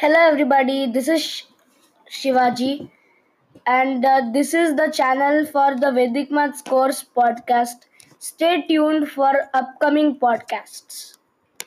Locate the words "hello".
0.00-0.18